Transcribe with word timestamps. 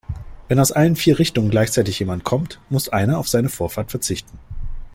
Wenn 0.47 0.59
aus 0.59 0.71
allen 0.71 0.95
vier 0.95 1.19
Richtungen 1.19 1.51
gleichzeitig 1.51 1.99
jemand 1.99 2.23
kommt, 2.23 2.59
muss 2.71 2.89
einer 2.89 3.19
auf 3.19 3.27
seine 3.29 3.49
Vorfahrt 3.49 3.91
verzichten. 3.91 4.39